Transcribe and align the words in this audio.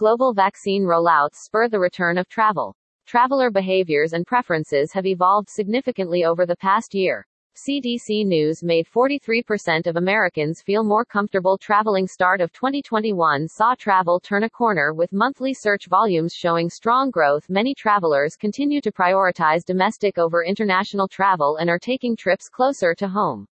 Global 0.00 0.32
vaccine 0.32 0.84
rollouts 0.84 1.34
spur 1.34 1.68
the 1.68 1.78
return 1.78 2.16
of 2.16 2.26
travel. 2.26 2.74
Traveler 3.04 3.50
behaviors 3.50 4.14
and 4.14 4.26
preferences 4.26 4.94
have 4.94 5.04
evolved 5.04 5.50
significantly 5.50 6.24
over 6.24 6.46
the 6.46 6.56
past 6.56 6.94
year. 6.94 7.26
CDC 7.54 8.24
News 8.24 8.62
made 8.62 8.88
43% 8.88 9.86
of 9.86 9.96
Americans 9.96 10.62
feel 10.62 10.82
more 10.82 11.04
comfortable 11.04 11.58
traveling. 11.58 12.06
Start 12.06 12.40
of 12.40 12.50
2021 12.54 13.46
saw 13.46 13.74
travel 13.74 14.18
turn 14.18 14.44
a 14.44 14.48
corner 14.48 14.94
with 14.94 15.12
monthly 15.12 15.52
search 15.52 15.86
volumes 15.86 16.32
showing 16.32 16.70
strong 16.70 17.10
growth. 17.10 17.44
Many 17.50 17.74
travelers 17.74 18.36
continue 18.36 18.80
to 18.80 18.90
prioritize 18.90 19.66
domestic 19.66 20.16
over 20.16 20.42
international 20.42 21.08
travel 21.08 21.58
and 21.58 21.68
are 21.68 21.78
taking 21.78 22.16
trips 22.16 22.48
closer 22.48 22.94
to 22.94 23.06
home. 23.06 23.46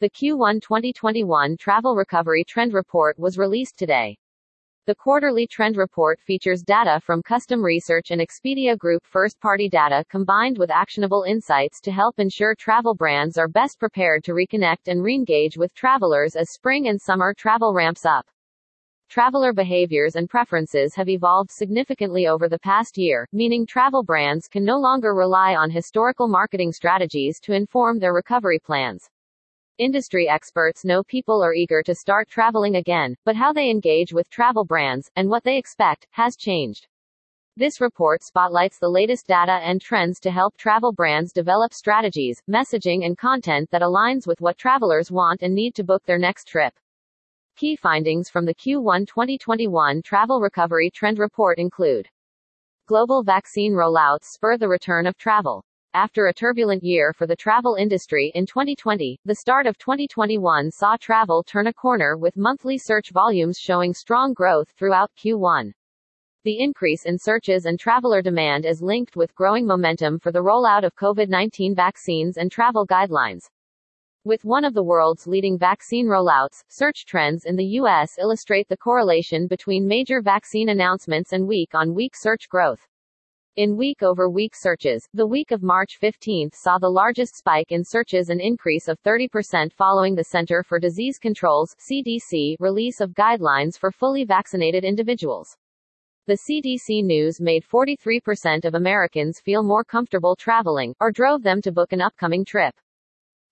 The 0.00 0.10
Q1 0.10 0.60
2021 0.60 1.56
Travel 1.56 1.94
Recovery 1.94 2.42
Trend 2.42 2.74
Report 2.74 3.16
was 3.16 3.38
released 3.38 3.78
today. 3.78 4.18
The 4.88 4.94
quarterly 4.94 5.46
trend 5.46 5.76
report 5.76 6.18
features 6.18 6.62
data 6.62 6.98
from 7.04 7.22
Custom 7.22 7.62
Research 7.62 8.10
and 8.10 8.22
Expedia 8.22 8.74
Group 8.74 9.04
first 9.04 9.38
party 9.38 9.68
data 9.68 10.02
combined 10.08 10.56
with 10.56 10.70
actionable 10.70 11.24
insights 11.24 11.78
to 11.82 11.92
help 11.92 12.18
ensure 12.18 12.54
travel 12.54 12.94
brands 12.94 13.36
are 13.36 13.48
best 13.48 13.78
prepared 13.78 14.24
to 14.24 14.32
reconnect 14.32 14.86
and 14.88 15.02
re-engage 15.02 15.58
with 15.58 15.74
travelers 15.74 16.36
as 16.36 16.52
spring 16.52 16.88
and 16.88 16.98
summer 16.98 17.34
travel 17.34 17.74
ramps 17.74 18.06
up. 18.06 18.24
Traveler 19.10 19.52
behaviors 19.52 20.16
and 20.16 20.30
preferences 20.30 20.94
have 20.94 21.10
evolved 21.10 21.50
significantly 21.50 22.26
over 22.26 22.48
the 22.48 22.58
past 22.58 22.96
year, 22.96 23.28
meaning 23.30 23.66
travel 23.66 24.02
brands 24.02 24.48
can 24.48 24.64
no 24.64 24.78
longer 24.78 25.14
rely 25.14 25.54
on 25.54 25.70
historical 25.70 26.28
marketing 26.28 26.72
strategies 26.72 27.38
to 27.40 27.52
inform 27.52 27.98
their 27.98 28.14
recovery 28.14 28.58
plans. 28.58 29.10
Industry 29.78 30.28
experts 30.28 30.84
know 30.84 31.04
people 31.04 31.40
are 31.40 31.54
eager 31.54 31.84
to 31.84 31.94
start 31.94 32.28
traveling 32.28 32.74
again, 32.74 33.14
but 33.24 33.36
how 33.36 33.52
they 33.52 33.70
engage 33.70 34.12
with 34.12 34.28
travel 34.28 34.64
brands, 34.64 35.08
and 35.14 35.30
what 35.30 35.44
they 35.44 35.56
expect, 35.56 36.08
has 36.10 36.34
changed. 36.34 36.88
This 37.56 37.80
report 37.80 38.24
spotlights 38.24 38.80
the 38.80 38.88
latest 38.88 39.28
data 39.28 39.60
and 39.62 39.80
trends 39.80 40.18
to 40.20 40.32
help 40.32 40.56
travel 40.56 40.92
brands 40.92 41.32
develop 41.32 41.72
strategies, 41.72 42.42
messaging, 42.50 43.06
and 43.06 43.16
content 43.16 43.70
that 43.70 43.82
aligns 43.82 44.26
with 44.26 44.40
what 44.40 44.58
travelers 44.58 45.12
want 45.12 45.42
and 45.42 45.54
need 45.54 45.76
to 45.76 45.84
book 45.84 46.04
their 46.06 46.18
next 46.18 46.48
trip. 46.48 46.74
Key 47.54 47.76
findings 47.76 48.28
from 48.28 48.46
the 48.46 48.54
Q1 48.54 49.06
2021 49.06 50.02
Travel 50.02 50.40
Recovery 50.40 50.90
Trend 50.90 51.20
Report 51.20 51.56
include 51.56 52.08
Global 52.86 53.22
vaccine 53.22 53.74
rollouts 53.74 54.24
spur 54.24 54.58
the 54.58 54.68
return 54.68 55.06
of 55.06 55.16
travel. 55.16 55.64
After 55.98 56.28
a 56.28 56.32
turbulent 56.32 56.84
year 56.84 57.12
for 57.12 57.26
the 57.26 57.34
travel 57.34 57.74
industry 57.74 58.30
in 58.36 58.46
2020, 58.46 59.18
the 59.24 59.34
start 59.34 59.66
of 59.66 59.78
2021 59.78 60.70
saw 60.70 60.96
travel 60.96 61.42
turn 61.42 61.66
a 61.66 61.72
corner 61.72 62.16
with 62.16 62.36
monthly 62.36 62.78
search 62.78 63.10
volumes 63.10 63.58
showing 63.58 63.92
strong 63.92 64.32
growth 64.32 64.68
throughout 64.78 65.10
Q1. 65.16 65.72
The 66.44 66.60
increase 66.60 67.04
in 67.04 67.18
searches 67.18 67.64
and 67.66 67.80
traveler 67.80 68.22
demand 68.22 68.64
is 68.64 68.80
linked 68.80 69.16
with 69.16 69.34
growing 69.34 69.66
momentum 69.66 70.20
for 70.20 70.30
the 70.30 70.38
rollout 70.38 70.84
of 70.84 70.94
COVID 70.94 71.28
19 71.28 71.74
vaccines 71.74 72.36
and 72.36 72.52
travel 72.52 72.86
guidelines. 72.86 73.50
With 74.22 74.44
one 74.44 74.64
of 74.64 74.74
the 74.74 74.84
world's 74.84 75.26
leading 75.26 75.58
vaccine 75.58 76.06
rollouts, 76.06 76.62
search 76.68 77.06
trends 77.06 77.44
in 77.44 77.56
the 77.56 77.74
U.S. 77.80 78.18
illustrate 78.20 78.68
the 78.68 78.76
correlation 78.76 79.48
between 79.48 79.88
major 79.88 80.22
vaccine 80.22 80.68
announcements 80.68 81.32
and 81.32 81.48
week 81.48 81.74
on 81.74 81.92
week 81.92 82.14
search 82.14 82.48
growth. 82.48 82.86
In 83.58 83.76
week-over-week 83.76 84.54
searches, 84.54 85.08
the 85.14 85.26
week 85.26 85.50
of 85.50 85.64
March 85.64 85.96
15 85.96 86.50
saw 86.52 86.78
the 86.78 86.88
largest 86.88 87.34
spike 87.34 87.72
in 87.72 87.82
searches 87.82 88.28
an 88.28 88.38
increase 88.38 88.86
of 88.86 89.02
30% 89.02 89.72
following 89.72 90.14
the 90.14 90.22
Center 90.22 90.62
for 90.62 90.78
Disease 90.78 91.18
Control's 91.18 91.74
CDC 91.80 92.54
release 92.60 93.00
of 93.00 93.14
guidelines 93.14 93.76
for 93.76 93.90
fully 93.90 94.24
vaccinated 94.24 94.84
individuals. 94.84 95.56
The 96.28 96.38
CDC 96.48 97.02
news 97.02 97.40
made 97.40 97.64
43% 97.64 98.64
of 98.64 98.74
Americans 98.76 99.40
feel 99.40 99.64
more 99.64 99.82
comfortable 99.82 100.36
traveling, 100.36 100.94
or 101.00 101.10
drove 101.10 101.42
them 101.42 101.60
to 101.62 101.72
book 101.72 101.92
an 101.92 102.00
upcoming 102.00 102.44
trip. 102.44 102.76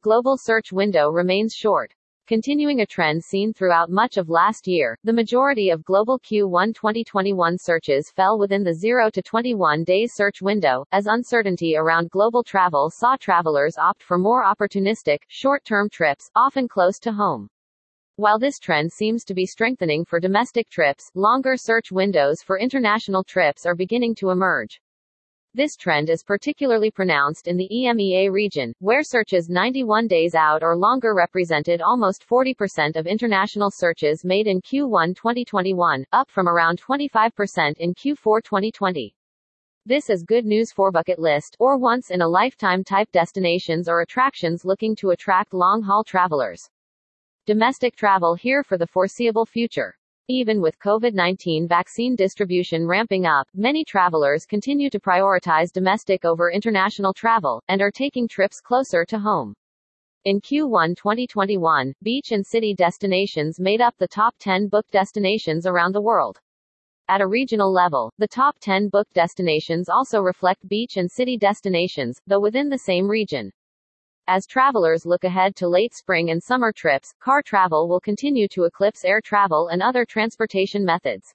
Global 0.00 0.36
search 0.36 0.72
window 0.72 1.10
remains 1.10 1.54
short. 1.54 1.94
Continuing 2.28 2.82
a 2.82 2.86
trend 2.86 3.24
seen 3.24 3.52
throughout 3.52 3.90
much 3.90 4.16
of 4.16 4.30
last 4.30 4.68
year, 4.68 4.96
the 5.02 5.12
majority 5.12 5.70
of 5.70 5.82
global 5.82 6.20
Q1 6.20 6.72
2021 6.72 7.58
searches 7.58 8.12
fell 8.12 8.38
within 8.38 8.62
the 8.62 8.72
0 8.72 9.10
to 9.10 9.20
21 9.20 9.82
days 9.82 10.12
search 10.14 10.40
window, 10.40 10.84
as 10.92 11.08
uncertainty 11.08 11.76
around 11.76 12.10
global 12.10 12.44
travel 12.44 12.90
saw 12.90 13.16
travelers 13.16 13.76
opt 13.76 14.04
for 14.04 14.18
more 14.18 14.44
opportunistic, 14.44 15.18
short 15.26 15.64
term 15.64 15.90
trips, 15.90 16.30
often 16.36 16.68
close 16.68 17.00
to 17.00 17.10
home. 17.10 17.48
While 18.14 18.38
this 18.38 18.60
trend 18.60 18.92
seems 18.92 19.24
to 19.24 19.34
be 19.34 19.44
strengthening 19.44 20.04
for 20.04 20.20
domestic 20.20 20.68
trips, 20.68 21.10
longer 21.16 21.56
search 21.56 21.90
windows 21.90 22.40
for 22.40 22.56
international 22.56 23.24
trips 23.24 23.66
are 23.66 23.74
beginning 23.74 24.14
to 24.16 24.30
emerge. 24.30 24.80
This 25.54 25.76
trend 25.76 26.08
is 26.08 26.24
particularly 26.24 26.90
pronounced 26.90 27.46
in 27.46 27.58
the 27.58 27.68
EMEA 27.70 28.32
region, 28.32 28.72
where 28.78 29.02
searches 29.02 29.50
91 29.50 30.06
days 30.06 30.34
out 30.34 30.62
or 30.62 30.74
longer 30.74 31.14
represented 31.14 31.82
almost 31.82 32.26
40% 32.26 32.96
of 32.96 33.06
international 33.06 33.70
searches 33.70 34.24
made 34.24 34.46
in 34.46 34.62
Q1 34.62 35.14
2021, 35.14 36.06
up 36.10 36.30
from 36.30 36.48
around 36.48 36.80
25% 36.80 37.76
in 37.76 37.92
Q4 37.92 38.42
2020. 38.42 39.14
This 39.84 40.08
is 40.08 40.22
good 40.22 40.46
news 40.46 40.72
for 40.72 40.90
bucket 40.90 41.18
list 41.18 41.54
or 41.58 41.76
once 41.76 42.10
in 42.10 42.22
a 42.22 42.28
lifetime 42.28 42.82
type 42.82 43.12
destinations 43.12 43.90
or 43.90 44.00
attractions 44.00 44.64
looking 44.64 44.96
to 44.96 45.10
attract 45.10 45.52
long 45.52 45.82
haul 45.82 46.02
travelers. 46.02 46.70
Domestic 47.44 47.94
travel 47.94 48.34
here 48.34 48.62
for 48.62 48.78
the 48.78 48.86
foreseeable 48.86 49.44
future. 49.44 49.98
Even 50.28 50.60
with 50.60 50.78
COVID-19 50.78 51.68
vaccine 51.68 52.14
distribution 52.14 52.86
ramping 52.86 53.26
up, 53.26 53.48
many 53.54 53.84
travelers 53.84 54.46
continue 54.46 54.88
to 54.88 55.00
prioritize 55.00 55.72
domestic 55.72 56.24
over 56.24 56.52
international 56.52 57.12
travel, 57.12 57.60
and 57.66 57.82
are 57.82 57.90
taking 57.90 58.28
trips 58.28 58.60
closer 58.60 59.04
to 59.04 59.18
home. 59.18 59.52
In 60.24 60.40
Q1 60.40 60.96
2021, 60.96 61.92
beach 62.04 62.30
and 62.30 62.46
city 62.46 62.72
destinations 62.72 63.58
made 63.58 63.80
up 63.80 63.96
the 63.98 64.06
top 64.06 64.36
10 64.38 64.68
booked 64.68 64.92
destinations 64.92 65.66
around 65.66 65.92
the 65.92 66.00
world. 66.00 66.38
At 67.08 67.20
a 67.20 67.26
regional 67.26 67.72
level, 67.72 68.12
the 68.18 68.28
top 68.28 68.56
10 68.60 68.90
booked 68.90 69.14
destinations 69.14 69.88
also 69.88 70.20
reflect 70.20 70.68
beach 70.68 70.98
and 70.98 71.10
city 71.10 71.36
destinations, 71.36 72.20
though 72.28 72.38
within 72.38 72.68
the 72.68 72.78
same 72.78 73.08
region. 73.08 73.50
As 74.28 74.46
travelers 74.46 75.04
look 75.04 75.24
ahead 75.24 75.56
to 75.56 75.66
late 75.66 75.92
spring 75.94 76.30
and 76.30 76.40
summer 76.40 76.72
trips, 76.72 77.12
car 77.18 77.42
travel 77.42 77.88
will 77.88 77.98
continue 77.98 78.46
to 78.48 78.64
eclipse 78.64 79.04
air 79.04 79.20
travel 79.20 79.66
and 79.66 79.82
other 79.82 80.04
transportation 80.04 80.84
methods. 80.84 81.34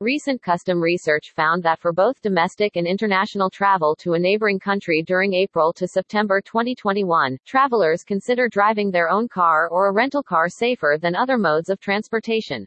Recent 0.00 0.42
custom 0.42 0.82
research 0.82 1.32
found 1.34 1.62
that 1.62 1.78
for 1.78 1.94
both 1.94 2.20
domestic 2.20 2.76
and 2.76 2.86
international 2.86 3.48
travel 3.48 3.96
to 3.96 4.12
a 4.12 4.18
neighboring 4.18 4.58
country 4.58 5.02
during 5.02 5.32
April 5.32 5.72
to 5.72 5.88
September 5.88 6.42
2021, 6.42 7.38
travelers 7.46 8.04
consider 8.04 8.50
driving 8.50 8.90
their 8.90 9.08
own 9.08 9.26
car 9.26 9.70
or 9.70 9.88
a 9.88 9.92
rental 9.92 10.22
car 10.22 10.50
safer 10.50 10.98
than 11.00 11.16
other 11.16 11.38
modes 11.38 11.70
of 11.70 11.80
transportation. 11.80 12.66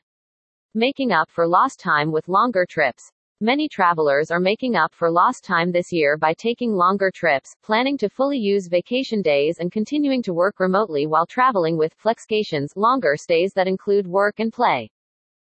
Making 0.74 1.12
up 1.12 1.30
for 1.30 1.48
lost 1.48 1.80
time 1.80 2.12
with 2.12 2.28
longer 2.28 2.66
trips. 2.68 3.12
Many 3.44 3.68
travelers 3.68 4.32
are 4.32 4.40
making 4.40 4.78
up 4.78 4.94
for 4.94 5.12
lost 5.12 5.44
time 5.44 5.70
this 5.70 5.92
year 5.92 6.16
by 6.16 6.34
taking 6.34 6.72
longer 6.72 7.12
trips, 7.14 7.54
planning 7.62 7.98
to 7.98 8.08
fully 8.08 8.38
use 8.38 8.70
vacation 8.70 9.22
days 9.22 9.58
and 9.60 9.70
continuing 9.70 10.24
to 10.24 10.34
work 10.34 10.62
remotely 10.62 11.08
while 11.08 11.26
traveling 11.26 11.76
with 11.76 11.94
flexcations, 12.02 12.70
longer 12.78 13.18
stays 13.18 13.52
that 13.52 13.68
include 13.68 14.08
work 14.08 14.40
and 14.40 14.54
play. 14.54 14.90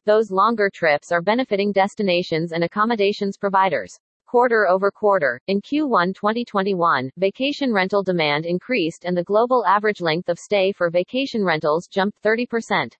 Those 0.04 0.30
longer 0.30 0.68
trips 0.68 1.10
are 1.10 1.22
benefiting 1.22 1.72
destinations 1.72 2.52
and 2.52 2.62
accommodations 2.62 3.38
providers. 3.38 3.98
Quarter 4.26 4.68
over 4.68 4.90
quarter, 4.90 5.40
in 5.46 5.62
Q1 5.62 6.14
2021, 6.14 7.10
vacation 7.16 7.72
rental 7.72 8.02
demand 8.02 8.44
increased 8.44 9.06
and 9.06 9.16
the 9.16 9.24
global 9.24 9.64
average 9.64 10.02
length 10.02 10.28
of 10.28 10.38
stay 10.38 10.72
for 10.72 10.90
vacation 10.90 11.42
rentals 11.42 11.86
jumped 11.86 12.22
30%. 12.22 12.92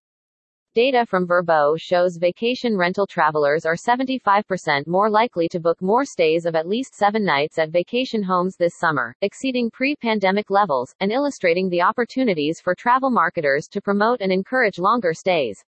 Data 0.75 1.07
from 1.07 1.27
Vrbo 1.27 1.81
shows 1.81 2.19
vacation 2.19 2.77
rental 2.77 3.07
travelers 3.07 3.65
are 3.65 3.75
75% 3.75 4.87
more 4.87 5.09
likely 5.09 5.49
to 5.49 5.59
book 5.59 5.81
more 5.81 6.05
stays 6.05 6.45
of 6.45 6.55
at 6.55 6.69
least 6.69 6.95
seven 6.95 7.25
nights 7.25 7.59
at 7.59 7.71
vacation 7.71 8.23
homes 8.23 8.55
this 8.55 8.79
summer, 8.79 9.15
exceeding 9.23 9.71
pre 9.71 9.97
pandemic 9.97 10.51
levels, 10.51 10.95
and 11.01 11.11
illustrating 11.11 11.71
the 11.71 11.81
opportunities 11.81 12.61
for 12.61 12.75
travel 12.75 13.11
marketers 13.11 13.67
to 13.69 13.81
promote 13.81 14.21
and 14.21 14.31
encourage 14.31 14.79
longer 14.79 15.15
stays. 15.15 15.65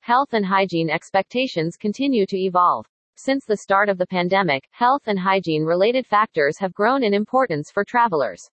Health 0.00 0.32
and 0.32 0.46
hygiene 0.46 0.88
expectations 0.88 1.76
continue 1.76 2.24
to 2.24 2.38
evolve. 2.38 2.86
Since 3.16 3.44
the 3.44 3.58
start 3.58 3.90
of 3.90 3.98
the 3.98 4.06
pandemic, 4.06 4.66
health 4.70 5.02
and 5.08 5.18
hygiene 5.18 5.62
related 5.62 6.06
factors 6.06 6.58
have 6.58 6.72
grown 6.72 7.04
in 7.04 7.12
importance 7.12 7.70
for 7.70 7.84
travelers. 7.84 8.48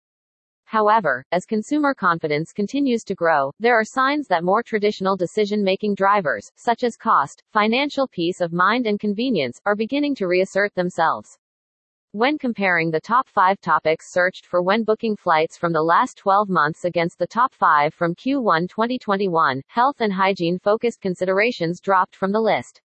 However, 0.70 1.26
as 1.32 1.48
consumer 1.48 1.96
confidence 1.96 2.54
continues 2.54 3.04
to 3.06 3.16
grow, 3.16 3.52
there 3.60 3.74
are 3.74 3.84
signs 3.84 4.28
that 4.28 4.44
more 4.44 4.62
traditional 4.62 5.18
decision 5.18 5.64
making 5.64 5.96
drivers, 5.96 6.52
such 6.58 6.84
as 6.84 6.96
cost, 6.96 7.42
financial 7.52 8.08
peace 8.08 8.40
of 8.40 8.54
mind, 8.54 8.86
and 8.86 9.00
convenience, 9.00 9.60
are 9.66 9.76
beginning 9.76 10.14
to 10.14 10.28
reassert 10.28 10.76
themselves. 10.76 11.40
When 12.12 12.38
comparing 12.38 12.92
the 12.92 13.02
top 13.02 13.28
five 13.28 13.60
topics 13.62 14.14
searched 14.14 14.46
for 14.46 14.62
when 14.62 14.84
booking 14.84 15.16
flights 15.16 15.58
from 15.58 15.74
the 15.74 15.82
last 15.82 16.20
12 16.20 16.50
months 16.50 16.86
against 16.86 17.18
the 17.18 17.26
top 17.26 17.52
five 17.52 17.92
from 17.96 18.14
Q1 18.14 18.70
2021, 18.70 19.64
health 19.70 20.02
and 20.02 20.14
hygiene 20.14 20.60
focused 20.60 21.02
considerations 21.02 21.82
dropped 21.82 22.16
from 22.16 22.32
the 22.32 22.42
list. 22.42 22.80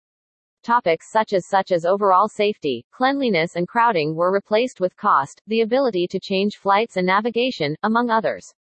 Topics 0.62 1.10
such 1.10 1.32
as 1.32 1.46
such 1.46 1.72
as 1.72 1.86
overall 1.86 2.28
safety, 2.28 2.84
cleanliness 2.90 3.56
and 3.56 3.66
crowding 3.66 4.14
were 4.14 4.30
replaced 4.30 4.78
with 4.78 4.96
cost, 4.96 5.40
the 5.46 5.62
ability 5.62 6.06
to 6.08 6.20
change 6.20 6.58
flights 6.58 6.98
and 6.98 7.06
navigation, 7.06 7.74
among 7.82 8.10
others. 8.10 8.54